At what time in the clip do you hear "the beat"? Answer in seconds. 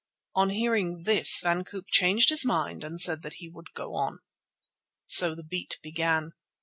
5.35-5.77